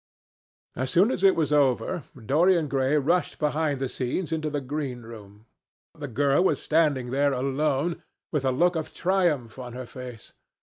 As 0.75 0.89
soon 0.89 1.11
as 1.11 1.23
it 1.23 1.35
was 1.35 1.53
over, 1.53 2.05
Dorian 2.25 2.67
Gray 2.67 2.95
rushed 2.97 3.37
behind 3.37 3.79
the 3.79 3.87
scenes 3.87 4.31
into 4.31 4.49
the 4.49 4.59
greenroom. 4.59 5.45
The 5.93 6.07
girl 6.07 6.43
was 6.43 6.59
standing 6.59 7.11
there 7.11 7.33
alone, 7.33 8.01
with 8.31 8.43
a 8.43 8.49
look 8.51 8.75
of 8.75 8.95
triumph 8.95 9.59
on 9.59 9.73
her 9.73 9.85
face. 9.85 10.33